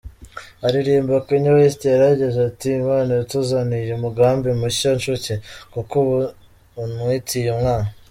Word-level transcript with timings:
Aririmba, 0.65 1.15
Kanye 1.27 1.49
West 1.55 1.81
yaragize 1.93 2.37
ati 2.49 2.67
“Imana 2.81 3.11
yatuzaniye 3.19 3.91
umugambi 3.95 4.49
mushya 4.59 4.89
nshuti! 4.99 5.31
’Kuko 5.73 5.93
ubu 6.03 6.17
untwitiye 6.81 7.49
umwana. 7.55 7.89